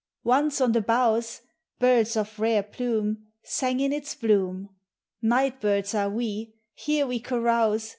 Once 0.23 0.59
on 0.59 0.71
the 0.71 0.81
boughs 0.81 1.41
Birds 1.77 2.17
of 2.17 2.39
rare 2.39 2.63
plume 2.63 3.27
Sang, 3.43 3.79
in 3.79 3.93
its 3.93 4.15
bloom; 4.15 4.67
Night 5.21 5.61
birds 5.61 5.93
are 5.93 6.09
we; 6.09 6.55
Here 6.73 7.05
we 7.05 7.19
carouse. 7.19 7.89